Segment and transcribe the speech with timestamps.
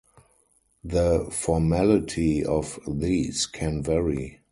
[0.83, 4.41] The formality of these can vary.